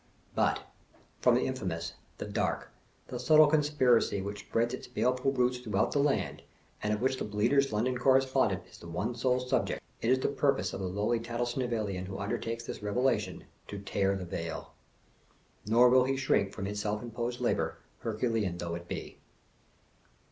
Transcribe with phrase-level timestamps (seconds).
[0.33, 0.61] But,
[1.19, 2.71] from the infamous, the dark,
[3.09, 6.41] the subtle conspiracy which spreads its baleful roots throughout the land,
[6.81, 10.17] and of which the Bleater' s London Correspondent is the one sole subject, it is
[10.17, 14.73] the purpose of the lowly Tattlesnivellian who undertakes this revelation, to tear the veil.
[15.67, 19.19] Nor will he shrink from his self imposed labor, Herculean though it be.